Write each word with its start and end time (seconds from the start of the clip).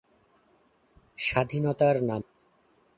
স্বাধীনতার 1.17 1.95
নামে। 2.03 2.29